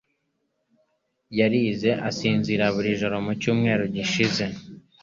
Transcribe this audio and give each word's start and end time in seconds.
yarize 1.39 1.89
asinzira 2.09 2.65
buri 2.75 2.89
joro 2.99 3.17
mu 3.25 3.31
cyumweru 3.41 3.83
gishize. 3.95 4.43